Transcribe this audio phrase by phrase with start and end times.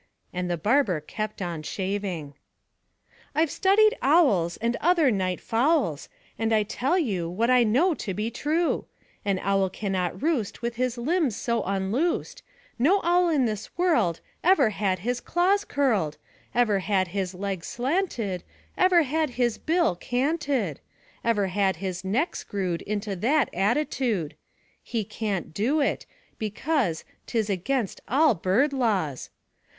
[0.33, 2.33] And the barber kept on shaving.
[3.35, 8.15] 'I've studied owls, And other night fowls, And I tell you What I know to
[8.15, 8.85] be true;
[9.23, 12.41] An owl cannot roost With his limbs so unloosed;
[12.79, 16.17] No owl in this world Ever had his claws curled,
[16.55, 18.43] Ever had his legs slanted,
[18.75, 20.79] Ever had his bill canted,
[21.23, 24.33] Ever had his neck screwed Into that attitude.
[24.81, 26.07] He cant do it,
[26.39, 29.29] because 'Tis against all bird laws.